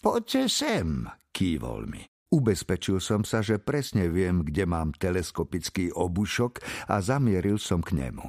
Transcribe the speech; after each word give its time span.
Poďte 0.00 0.48
sem, 0.48 1.04
kývol 1.28 1.84
mi. 1.84 2.00
Ubezpečil 2.32 3.04
som 3.04 3.20
sa, 3.20 3.44
že 3.44 3.60
presne 3.60 4.08
viem, 4.08 4.40
kde 4.40 4.64
mám 4.64 4.96
teleskopický 4.96 5.92
obušok 5.92 6.64
a 6.88 7.04
zamieril 7.04 7.60
som 7.60 7.84
k 7.84 8.00
nemu. 8.00 8.24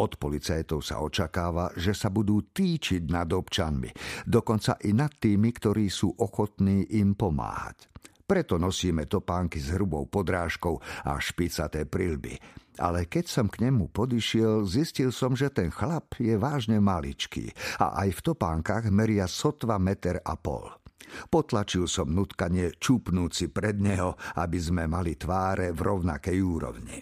Od 0.00 0.12
policajtov 0.16 0.80
sa 0.80 1.04
očakáva, 1.04 1.76
že 1.76 1.92
sa 1.92 2.08
budú 2.08 2.48
týčiť 2.48 3.12
nad 3.12 3.28
občanmi, 3.28 3.92
dokonca 4.24 4.80
i 4.80 4.96
nad 4.96 5.12
tými, 5.12 5.52
ktorí 5.52 5.92
sú 5.92 6.08
ochotní 6.08 6.88
im 6.96 7.12
pomáhať. 7.12 7.92
Preto 8.24 8.56
nosíme 8.56 9.04
topánky 9.04 9.60
s 9.60 9.76
hrubou 9.76 10.08
podrážkou 10.08 10.80
a 11.04 11.20
špicaté 11.20 11.84
prilby. 11.84 12.40
Ale 12.80 13.04
keď 13.04 13.28
som 13.28 13.44
k 13.52 13.68
nemu 13.68 13.92
podišiel, 13.92 14.64
zistil 14.64 15.12
som, 15.12 15.36
že 15.36 15.52
ten 15.52 15.68
chlap 15.68 16.16
je 16.16 16.32
vážne 16.40 16.80
maličký 16.80 17.52
a 17.76 18.08
aj 18.08 18.08
v 18.08 18.20
topánkach 18.24 18.88
meria 18.88 19.28
sotva 19.28 19.76
meter 19.76 20.24
a 20.24 20.32
pol. 20.40 20.80
Potlačil 21.28 21.86
som 21.90 22.12
nutkanie 22.12 22.76
čupnúci 22.76 23.50
pred 23.50 23.78
neho, 23.78 24.14
aby 24.38 24.58
sme 24.58 24.86
mali 24.86 25.16
tváre 25.16 25.74
v 25.74 25.80
rovnakej 25.80 26.38
úrovni. 26.40 26.98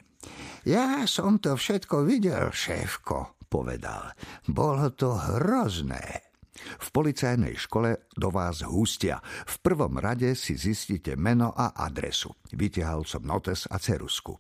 Ja 0.69 1.07
som 1.09 1.41
to 1.41 1.57
všetko 1.57 2.05
videl, 2.05 2.53
šéfko, 2.53 3.49
povedal. 3.49 4.13
Bolo 4.45 4.93
to 4.93 5.17
hrozné. 5.17 6.29
V 6.59 6.89
policajnej 6.91 7.55
škole 7.55 8.11
do 8.19 8.35
vás 8.35 8.67
hustia. 8.67 9.23
V 9.47 9.63
prvom 9.63 9.95
rade 10.03 10.35
si 10.35 10.59
zistíte 10.59 11.15
meno 11.15 11.55
a 11.55 11.71
adresu. 11.87 12.35
Vytiahal 12.51 13.07
som 13.07 13.23
notes 13.23 13.71
a 13.71 13.79
cerusku. 13.79 14.35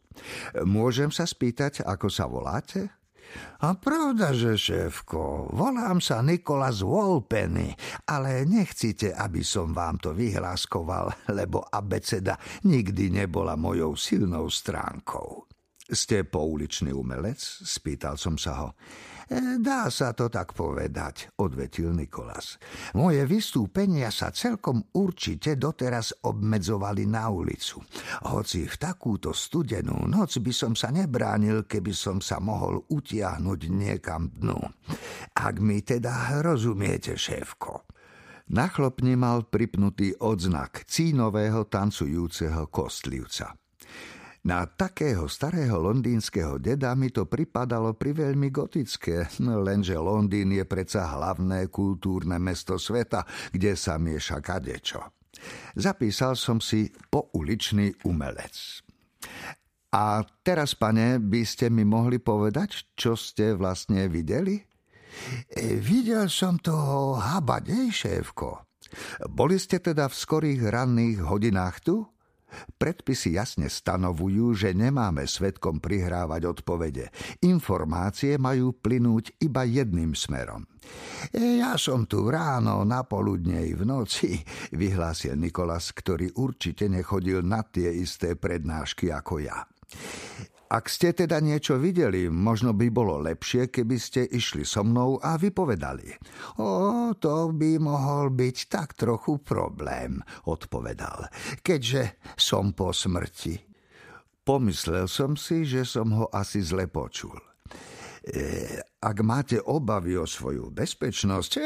Môžem 0.66 1.14
sa 1.14 1.24
spýtať, 1.24 1.86
ako 1.86 2.10
sa 2.10 2.26
voláte? 2.26 2.97
A 3.58 3.74
pravda, 3.74 4.30
že 4.30 4.54
šéfko, 4.54 5.50
volám 5.50 5.98
sa 5.98 6.22
Nikolas 6.22 6.80
Wolpenny, 6.80 7.74
ale 8.06 8.46
nechcite, 8.46 9.10
aby 9.10 9.42
som 9.42 9.74
vám 9.74 9.98
to 9.98 10.14
vyhláskoval, 10.14 11.28
lebo 11.38 11.66
abeceda 11.66 12.38
nikdy 12.64 13.10
nebola 13.10 13.58
mojou 13.58 13.98
silnou 13.98 14.46
stránkou. 14.46 15.48
Ste 15.88 16.28
pouličný 16.28 16.92
umelec? 16.92 17.40
Spýtal 17.64 18.20
som 18.20 18.36
sa 18.36 18.52
ho. 18.60 18.68
Dá 19.58 19.92
sa 19.92 20.16
to 20.16 20.32
tak 20.32 20.56
povedať, 20.56 21.36
odvetil 21.36 21.92
Nikolas. 21.92 22.56
Moje 22.96 23.28
vystúpenia 23.28 24.08
sa 24.08 24.32
celkom 24.32 24.80
určite 24.96 25.60
doteraz 25.60 26.24
obmedzovali 26.24 27.04
na 27.04 27.28
ulicu. 27.28 27.84
Hoci 28.24 28.64
v 28.64 28.76
takúto 28.80 29.36
studenú 29.36 30.08
noc 30.08 30.40
by 30.40 30.52
som 30.56 30.72
sa 30.72 30.88
nebránil, 30.88 31.68
keby 31.68 31.92
som 31.92 32.24
sa 32.24 32.40
mohol 32.40 32.88
utiahnuť 32.88 33.60
niekam 33.68 34.32
dnu. 34.32 34.56
Ak 35.36 35.60
mi 35.60 35.84
teda 35.84 36.40
rozumiete, 36.40 37.12
šéfko. 37.12 37.84
Na 38.48 38.72
chlopni 38.72 39.12
mal 39.12 39.44
pripnutý 39.44 40.16
odznak 40.24 40.88
cínového 40.88 41.68
tancujúceho 41.68 42.72
kostlivca. 42.72 43.52
Na 44.46 44.64
takého 44.70 45.26
starého 45.26 45.82
londýnskeho 45.82 46.62
deda 46.62 46.94
mi 46.94 47.10
to 47.10 47.26
pripadalo 47.26 47.98
priveľmi 47.98 48.54
gotické, 48.54 49.26
no 49.42 49.58
lenže 49.58 49.98
Londýn 49.98 50.54
je 50.54 50.62
predsa 50.62 51.10
hlavné 51.18 51.66
kultúrne 51.68 52.38
mesto 52.38 52.78
sveta, 52.78 53.26
kde 53.50 53.74
sa 53.74 53.98
mieša 53.98 54.38
kadečo. 54.38 55.18
Zapísal 55.74 56.38
som 56.38 56.62
si 56.62 56.90
pouličný 57.10 58.06
umelec. 58.06 58.82
A 59.88 60.20
teraz, 60.44 60.76
pane, 60.76 61.16
by 61.16 61.42
ste 61.48 61.72
mi 61.72 61.82
mohli 61.82 62.20
povedať, 62.20 62.92
čo 62.92 63.16
ste 63.16 63.56
vlastne 63.56 64.04
videli? 64.06 64.60
E, 65.48 65.80
videl 65.80 66.28
som 66.28 66.60
toho 66.60 67.16
habadej, 67.16 67.88
šéfko. 67.88 68.68
Boli 69.32 69.56
ste 69.56 69.80
teda 69.80 70.08
v 70.08 70.14
skorých 70.14 70.60
ranných 70.68 71.24
hodinách 71.24 71.76
tu? 71.84 72.04
Predpisy 72.76 73.36
jasne 73.36 73.68
stanovujú, 73.68 74.56
že 74.56 74.76
nemáme 74.76 75.28
svetkom 75.28 75.78
prihrávať 75.78 76.42
odpovede. 76.48 77.12
Informácie 77.44 78.40
majú 78.40 78.74
plynúť 78.74 79.38
iba 79.44 79.62
jedným 79.68 80.16
smerom. 80.16 80.64
E, 81.30 81.60
ja 81.60 81.76
som 81.76 82.08
tu 82.08 82.24
ráno, 82.28 82.82
na 82.88 83.04
poludne 83.04 83.62
v 83.68 83.82
noci, 83.84 84.40
vyhlásil 84.74 85.36
Nikolas, 85.36 85.92
ktorý 85.92 86.32
určite 86.40 86.88
nechodil 86.88 87.44
na 87.44 87.62
tie 87.62 87.92
isté 87.92 88.34
prednášky 88.34 89.12
ako 89.12 89.44
ja. 89.44 89.62
Ak 90.68 90.92
ste 90.92 91.16
teda 91.16 91.40
niečo 91.40 91.80
videli, 91.80 92.28
možno 92.28 92.76
by 92.76 92.92
bolo 92.92 93.16
lepšie, 93.24 93.72
keby 93.72 93.96
ste 93.96 94.28
išli 94.28 94.68
so 94.68 94.84
mnou 94.84 95.16
a 95.16 95.40
vypovedali. 95.40 96.12
O, 96.60 97.12
to 97.16 97.56
by 97.56 97.80
mohol 97.80 98.28
byť 98.28 98.56
tak 98.68 98.92
trochu 98.92 99.40
problém, 99.40 100.20
odpovedal, 100.44 101.32
keďže 101.64 102.20
som 102.36 102.76
po 102.76 102.92
smrti. 102.92 103.56
Pomyslel 104.44 105.08
som 105.08 105.40
si, 105.40 105.64
že 105.64 105.88
som 105.88 106.12
ho 106.12 106.28
asi 106.28 106.60
zle 106.60 106.84
počul. 106.88 107.36
E, 108.28 108.76
ak 109.00 109.16
máte 109.24 109.56
obavy 109.56 110.20
o 110.20 110.28
svoju 110.28 110.68
bezpečnosť, 110.68 111.52
e, 111.56 111.62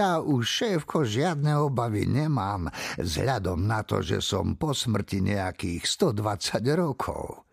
ja 0.00 0.16
už 0.16 0.44
šéfko 0.48 1.04
žiadne 1.04 1.60
obavy 1.60 2.08
nemám, 2.08 2.72
vzhľadom 2.96 3.68
na 3.68 3.84
to, 3.84 4.00
že 4.00 4.24
som 4.24 4.56
po 4.56 4.72
smrti 4.72 5.20
nejakých 5.20 5.84
120 5.84 6.72
rokov. 6.72 7.45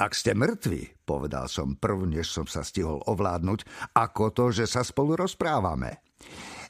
Ak 0.00 0.16
ste 0.16 0.32
mŕtvi, 0.32 1.04
povedal 1.04 1.52
som 1.52 1.76
prv, 1.76 2.08
než 2.08 2.32
som 2.32 2.48
sa 2.48 2.64
stihol 2.64 3.04
ovládnuť, 3.04 3.92
ako 3.92 4.24
to, 4.32 4.44
že 4.48 4.64
sa 4.64 4.80
spolu 4.80 5.20
rozprávame. 5.20 6.00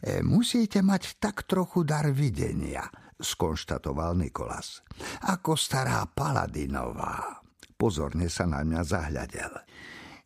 E, 0.02 0.18
musíte 0.26 0.82
mať 0.82 1.22
tak 1.22 1.46
trochu 1.46 1.86
dar 1.86 2.10
videnia, 2.10 2.82
skonštatoval 3.22 4.18
Nikolas. 4.18 4.82
Ako 5.30 5.54
stará 5.54 6.02
Paladinová. 6.10 7.38
Pozorne 7.78 8.26
sa 8.26 8.50
na 8.50 8.66
mňa 8.66 8.82
zahľadel. 8.82 9.52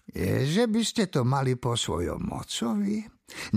E, 0.09 0.49
že 0.49 0.65
by 0.65 0.81
ste 0.81 1.13
to 1.13 1.21
mali 1.29 1.61
po 1.61 1.77
svojom 1.77 2.25
mocovi? 2.25 3.05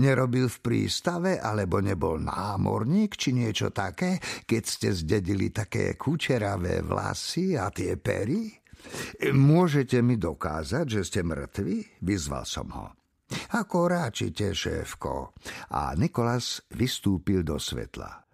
Nerobil 0.02 0.52
v 0.52 0.58
prístave, 0.60 1.40
alebo 1.40 1.80
nebol 1.80 2.20
námorník, 2.20 3.16
či 3.16 3.32
niečo 3.32 3.72
také, 3.72 4.20
keď 4.44 4.62
ste 4.68 4.88
zdedili 4.92 5.48
také 5.48 5.96
kučeravé 5.96 6.84
vlasy 6.84 7.56
a 7.56 7.72
tie 7.72 7.96
pery? 7.96 8.59
Môžete 9.30 10.00
mi 10.00 10.16
dokázať, 10.16 10.86
že 10.88 11.00
ste 11.06 11.20
mŕtvi? 11.22 12.00
Vyzval 12.00 12.44
som 12.48 12.68
ho. 12.72 12.86
Ako 13.54 13.86
ráčite, 13.86 14.50
šéfko. 14.50 15.34
A 15.74 15.94
Nikolas 15.94 16.66
vystúpil 16.74 17.46
do 17.46 17.58
svetla. 17.58 18.26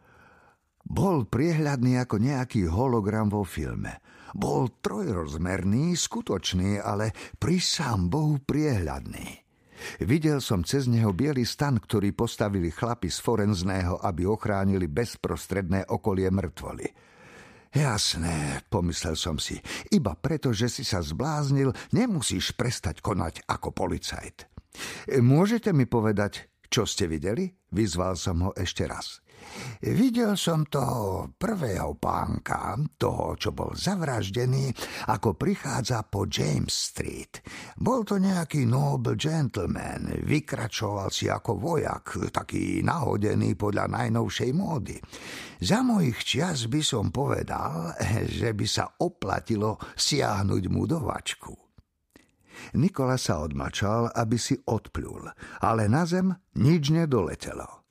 Bol 0.86 1.26
priehľadný 1.26 1.98
ako 1.98 2.16
nejaký 2.22 2.70
hologram 2.70 3.26
vo 3.26 3.42
filme. 3.42 3.98
Bol 4.36 4.78
trojrozmerný, 4.78 5.98
skutočný, 5.98 6.78
ale 6.78 7.10
pri 7.40 7.58
sám 7.58 8.06
Bohu 8.06 8.38
priehľadný. 8.38 9.46
Videl 10.04 10.40
som 10.40 10.64
cez 10.64 10.88
neho 10.88 11.12
biely 11.12 11.44
stan, 11.44 11.76
ktorý 11.76 12.16
postavili 12.16 12.72
chlapi 12.72 13.12
z 13.12 13.18
forenzného, 13.20 14.00
aby 14.00 14.24
ochránili 14.24 14.88
bezprostredné 14.88 15.92
okolie 15.92 16.32
mŕtvoly. 16.32 16.86
Jasné, 17.76 18.64
pomyslel 18.72 19.20
som 19.20 19.37
si, 19.37 19.60
iba 19.92 20.16
preto, 20.16 20.48
že 20.48 20.72
si 20.72 20.81
sa 20.81 21.04
zbláznil, 21.04 21.76
nemusíš 21.92 22.56
prestať 22.56 23.04
konať 23.04 23.44
ako 23.44 23.69
policajt. 23.69 24.48
Môžete 25.20 25.76
mi 25.76 25.84
povedať, 25.84 26.48
čo 26.69 26.87
ste 26.87 27.06
videli? 27.10 27.49
Vyzval 27.72 28.15
som 28.15 28.47
ho 28.47 28.50
ešte 28.54 28.87
raz. 28.87 29.21
Videl 29.81 30.34
som 30.34 30.66
toho 30.66 31.31
prvého 31.37 31.94
pánka, 31.97 32.75
toho, 32.99 33.38
čo 33.38 33.54
bol 33.54 33.77
zavraždený, 33.77 34.72
ako 35.12 35.38
prichádza 35.38 36.03
po 36.09 36.26
James 36.26 36.72
Street. 36.72 37.44
Bol 37.78 38.03
to 38.03 38.19
nejaký 38.19 38.66
noble 38.66 39.15
gentleman, 39.15 40.25
vykračoval 40.25 41.12
si 41.12 41.31
ako 41.31 41.60
vojak, 41.60 42.32
taký 42.32 42.82
nahodený 42.82 43.55
podľa 43.55 43.87
najnovšej 43.87 44.50
módy. 44.56 44.97
Za 45.62 45.81
mojich 45.81 46.21
čias 46.26 46.67
by 46.69 46.82
som 46.82 47.14
povedal, 47.14 47.96
že 48.26 48.52
by 48.52 48.67
sa 48.67 48.88
oplatilo 48.99 49.79
siahnuť 49.94 50.64
mu 50.69 50.85
do 50.85 51.00
vačku. 51.00 51.65
Nikola 52.76 53.20
sa 53.20 53.41
odmačal, 53.43 54.12
aby 54.12 54.37
si 54.41 54.56
odplul, 54.56 55.29
ale 55.62 55.88
na 55.88 56.05
zem 56.05 56.32
nič 56.56 56.93
nedoletelo. 56.93 57.87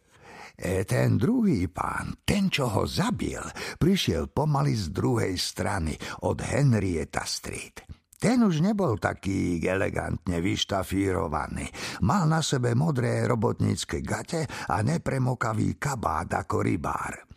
E, 0.56 0.88
ten 0.88 1.20
druhý 1.20 1.68
pán, 1.68 2.24
ten, 2.24 2.48
čo 2.48 2.72
ho 2.72 2.88
zabil, 2.88 3.44
prišiel 3.76 4.32
pomaly 4.32 4.72
z 4.72 4.86
druhej 4.96 5.36
strany, 5.36 5.94
od 6.24 6.40
Henrietta 6.40 7.28
Street. 7.28 7.84
Ten 8.16 8.42
už 8.48 8.64
nebol 8.64 8.96
taký 8.96 9.60
elegantne 9.60 10.40
vyštafírovaný. 10.40 11.68
Mal 12.08 12.32
na 12.32 12.40
sebe 12.40 12.72
modré 12.72 13.28
robotnícke 13.28 14.00
gate 14.00 14.48
a 14.72 14.80
nepremokavý 14.80 15.76
kabát 15.76 16.32
ako 16.32 16.64
rybár. 16.64 17.28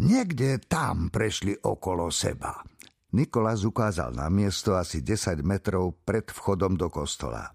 Niekde 0.00 0.62
tam 0.64 1.10
prešli 1.10 1.52
okolo 1.60 2.08
seba. 2.14 2.56
Nikolás 3.10 3.66
ukázal 3.66 4.14
na 4.14 4.30
miesto 4.30 4.78
asi 4.78 5.02
10 5.02 5.42
metrov 5.42 5.98
pred 6.06 6.30
vchodom 6.30 6.78
do 6.78 6.86
kostola. 6.86 7.50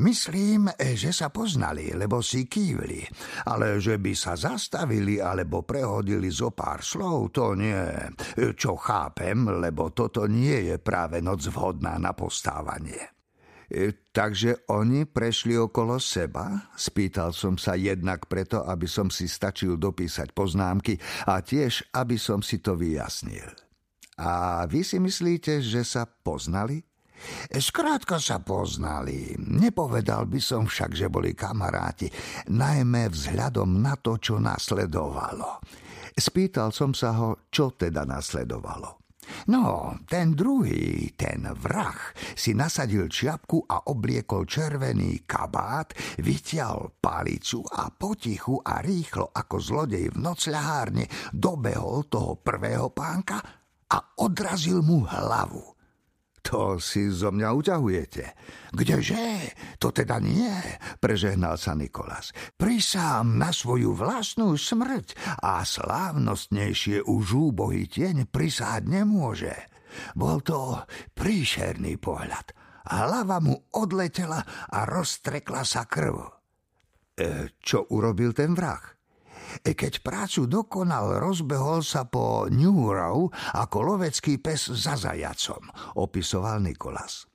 Myslím, 0.00 0.72
že 0.74 1.12
sa 1.12 1.28
poznali, 1.28 1.92
lebo 1.92 2.24
si 2.24 2.48
kývli, 2.48 3.04
ale 3.46 3.76
že 3.76 4.00
by 4.00 4.12
sa 4.16 4.32
zastavili 4.32 5.20
alebo 5.20 5.60
prehodili 5.60 6.32
zo 6.32 6.56
pár 6.56 6.80
slov, 6.80 7.36
to 7.36 7.52
nie. 7.52 7.84
Čo 8.56 8.80
chápem, 8.80 9.60
lebo 9.60 9.92
toto 9.92 10.24
nie 10.24 10.72
je 10.72 10.76
práve 10.80 11.20
noc 11.20 11.44
vhodná 11.52 12.00
na 12.00 12.16
postávanie. 12.16 13.12
E, 13.70 14.10
takže 14.10 14.66
oni 14.74 15.06
prešli 15.06 15.54
okolo 15.54 16.02
seba? 16.02 16.72
Spýtal 16.74 17.30
som 17.30 17.54
sa 17.54 17.78
jednak 17.78 18.26
preto, 18.26 18.66
aby 18.66 18.90
som 18.90 19.12
si 19.12 19.30
stačil 19.30 19.78
dopísať 19.78 20.34
poznámky 20.34 20.98
a 21.30 21.38
tiež, 21.38 21.94
aby 21.94 22.18
som 22.18 22.42
si 22.42 22.58
to 22.58 22.74
vyjasnil. 22.74 23.69
A 24.20 24.64
vy 24.68 24.84
si 24.84 25.00
myslíte, 25.00 25.64
že 25.64 25.80
sa 25.80 26.04
poznali? 26.04 26.84
Skrátka 27.52 28.16
sa 28.16 28.40
poznali. 28.40 29.36
Nepovedal 29.36 30.28
by 30.28 30.40
som 30.40 30.64
však, 30.64 30.96
že 30.96 31.12
boli 31.12 31.36
kamaráti, 31.36 32.08
najmä 32.52 33.08
vzhľadom 33.12 33.80
na 33.80 33.96
to, 33.96 34.16
čo 34.16 34.40
nasledovalo. 34.40 35.60
Spýtal 36.16 36.72
som 36.72 36.92
sa 36.92 37.16
ho, 37.16 37.48
čo 37.48 37.72
teda 37.76 38.04
nasledovalo. 38.04 39.00
No, 39.46 39.94
ten 40.10 40.34
druhý, 40.34 41.14
ten 41.14 41.46
vrah, 41.54 42.12
si 42.34 42.50
nasadil 42.50 43.06
čiapku 43.06 43.62
a 43.62 43.88
obliekol 43.92 44.42
červený 44.42 45.22
kabát, 45.22 45.94
vytial 46.18 46.98
palicu 46.98 47.62
a 47.62 47.94
potichu 47.94 48.58
a 48.58 48.82
rýchlo 48.82 49.30
ako 49.30 49.56
zlodej 49.62 50.10
v 50.10 50.18
nocľahárne 50.18 51.04
dobehol 51.30 52.10
toho 52.10 52.42
prvého 52.42 52.90
pánka 52.90 53.59
a 53.90 53.98
odrazil 54.22 54.80
mu 54.86 55.02
hlavu. 55.04 55.80
To 56.40 56.80
si 56.80 57.12
zo 57.12 57.28
mňa 57.28 57.52
uťahujete. 57.52 58.24
Kdeže? 58.72 59.52
To 59.76 59.92
teda 59.92 60.16
nie, 60.24 60.48
prežehnal 60.96 61.60
sa 61.60 61.76
Nikolas. 61.76 62.32
Prisám 62.56 63.36
na 63.36 63.52
svoju 63.52 63.92
vlastnú 63.92 64.56
smrť 64.56 65.36
a 65.44 65.60
slávnostnejšie 65.60 67.04
už 67.04 67.52
úbohý 67.52 67.84
tieň 67.84 68.24
prisáť 68.32 68.88
nemôže. 68.88 69.52
Bol 70.16 70.40
to 70.40 70.80
príšerný 71.12 72.00
pohľad. 72.00 72.56
Hlava 72.88 73.38
mu 73.44 73.54
odletela 73.76 74.40
a 74.72 74.88
roztrekla 74.88 75.62
sa 75.62 75.84
krv. 75.84 76.16
E, 77.20 77.52
čo 77.60 77.84
urobil 77.92 78.32
ten 78.32 78.56
vrah? 78.56 78.80
Keď 79.62 80.04
prácu 80.04 80.46
dokonal, 80.46 81.18
rozbehol 81.18 81.82
sa 81.82 82.06
po 82.06 82.46
New 82.50 82.90
Row 82.90 83.30
ako 83.56 83.76
lovecký 83.96 84.38
pes 84.38 84.70
za 84.70 84.94
zajacom, 84.94 85.66
opisoval 85.98 86.62
Nikolas. 86.62 87.30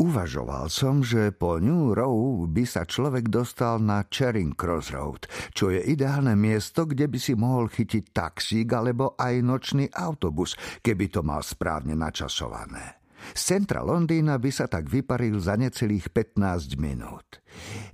Uvažoval 0.00 0.72
som, 0.72 1.04
že 1.04 1.28
po 1.28 1.60
New 1.60 1.92
Row 1.92 2.48
by 2.48 2.64
sa 2.64 2.88
človek 2.88 3.28
dostal 3.28 3.84
na 3.84 4.00
Charing 4.08 4.56
Cross 4.56 4.96
Road, 4.96 5.28
čo 5.52 5.68
je 5.68 5.84
ideálne 5.84 6.32
miesto, 6.40 6.88
kde 6.88 7.04
by 7.04 7.20
si 7.20 7.36
mohol 7.36 7.68
chytiť 7.68 8.08
taxík 8.08 8.72
alebo 8.72 9.12
aj 9.20 9.44
nočný 9.44 9.92
autobus, 9.92 10.56
keby 10.80 11.12
to 11.12 11.20
mal 11.20 11.44
správne 11.44 11.92
načasované. 11.92 12.99
Z 13.36 13.42
centra 13.56 13.84
Londýna 13.84 14.40
by 14.40 14.50
sa 14.50 14.66
tak 14.66 14.88
vyparil 14.90 15.38
za 15.38 15.54
necelých 15.54 16.10
15 16.10 16.80
minút. 16.80 17.40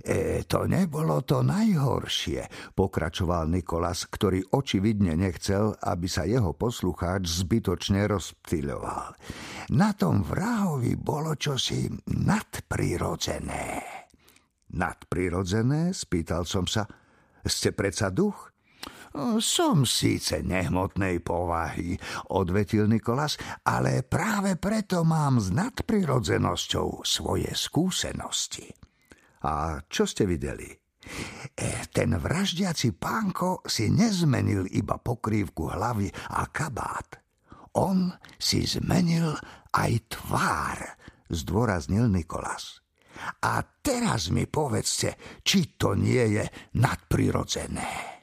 E, 0.01 0.43
to 0.47 0.65
nebolo 0.65 1.21
to 1.25 1.43
najhoršie, 1.43 2.73
pokračoval 2.73 3.49
Nikolas, 3.51 4.07
ktorý 4.07 4.41
očividne 4.55 5.13
nechcel, 5.17 5.75
aby 5.77 6.07
sa 6.09 6.23
jeho 6.25 6.53
poslucháč 6.55 7.27
zbytočne 7.43 8.07
rozptýľoval. 8.07 9.07
Na 9.75 9.91
tom 9.93 10.23
vrahovi 10.23 10.95
bolo 10.95 11.35
čosi 11.35 11.91
nadprirodzené. 12.07 13.97
Nadprirodzené? 14.67 15.95
Spýtal 15.95 16.43
som 16.43 16.67
sa. 16.67 16.83
Ste 17.47 17.71
predsa 17.71 18.11
duch? 18.11 18.56
Som 19.41 19.89
síce 19.89 20.45
nehmotnej 20.45 21.25
povahy, 21.25 21.97
odvetil 22.29 22.85
Nikolas, 22.85 23.41
ale 23.65 24.05
práve 24.05 24.61
preto 24.61 25.01
mám 25.01 25.41
s 25.41 25.49
nadprirodzenosťou 25.49 27.01
svoje 27.01 27.49
skúsenosti. 27.57 28.69
A 29.41 29.81
čo 29.89 30.05
ste 30.05 30.29
videli? 30.29 30.69
E, 30.69 31.89
ten 31.89 32.13
vraždiaci 32.13 32.93
pánko 32.93 33.65
si 33.65 33.89
nezmenil 33.89 34.69
iba 34.77 35.01
pokrývku 35.01 35.65
hlavy 35.65 36.13
a 36.37 36.45
kabát. 36.53 37.17
On 37.77 38.13
si 38.37 38.69
zmenil 38.69 39.33
aj 39.73 39.91
tvár, 40.13 40.77
zdôraznil 41.33 42.05
Nikolas. 42.05 42.85
A 43.41 43.65
teraz 43.81 44.29
mi 44.29 44.45
povedzte, 44.45 45.41
či 45.41 45.73
to 45.73 45.97
nie 45.97 46.37
je 46.37 46.45
nadprirodzené. 46.77 48.16